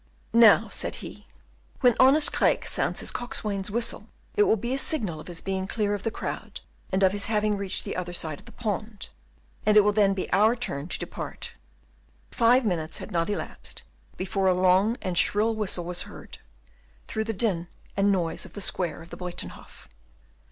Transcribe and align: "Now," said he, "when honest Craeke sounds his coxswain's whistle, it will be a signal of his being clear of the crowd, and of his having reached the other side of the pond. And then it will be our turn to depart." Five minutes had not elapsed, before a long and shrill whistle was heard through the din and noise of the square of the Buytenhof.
"Now," 0.33 0.67
said 0.69 0.95
he, 1.05 1.27
"when 1.81 1.95
honest 1.99 2.33
Craeke 2.33 2.65
sounds 2.65 3.01
his 3.01 3.11
coxswain's 3.11 3.69
whistle, 3.69 4.07
it 4.35 4.41
will 4.47 4.55
be 4.55 4.73
a 4.73 4.79
signal 4.79 5.19
of 5.19 5.27
his 5.27 5.41
being 5.41 5.67
clear 5.67 5.93
of 5.93 6.01
the 6.01 6.09
crowd, 6.09 6.61
and 6.91 7.03
of 7.03 7.11
his 7.11 7.27
having 7.27 7.55
reached 7.55 7.85
the 7.85 7.95
other 7.95 8.11
side 8.11 8.39
of 8.39 8.45
the 8.47 8.51
pond. 8.51 9.09
And 9.63 9.75
then 9.75 9.83
it 9.83 9.83
will 9.83 10.13
be 10.15 10.27
our 10.33 10.55
turn 10.55 10.87
to 10.87 10.97
depart." 10.97 11.53
Five 12.31 12.65
minutes 12.65 12.97
had 12.97 13.11
not 13.11 13.29
elapsed, 13.29 13.83
before 14.17 14.47
a 14.47 14.55
long 14.55 14.97
and 15.03 15.15
shrill 15.19 15.53
whistle 15.55 15.85
was 15.85 16.01
heard 16.01 16.39
through 17.05 17.25
the 17.25 17.31
din 17.31 17.67
and 17.95 18.11
noise 18.11 18.43
of 18.43 18.53
the 18.53 18.59
square 18.61 19.03
of 19.03 19.11
the 19.11 19.17
Buytenhof. 19.17 19.87